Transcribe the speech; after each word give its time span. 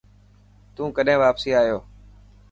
تون 0.75 0.87
ڪڏهن 0.95 1.19
واپسي 1.23 1.49
آيو. 1.61 1.77